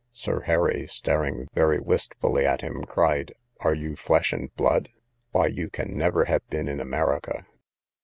[0.13, 4.89] Sir Harry, staring very wistfully at him, cried, are you flesh and blood?
[5.29, 7.45] why you can never have been in America?